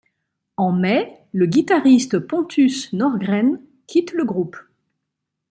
[0.57, 4.57] En mai, le guitariste Pontus Norgren quitte le groupe.